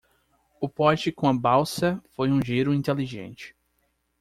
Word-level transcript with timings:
O 0.59 0.67
pote 0.67 1.11
com 1.11 1.27
a 1.27 1.31
balsa 1.31 2.03
foi 2.09 2.31
um 2.31 2.41
giro 2.43 2.73
inteligente. 2.73 3.55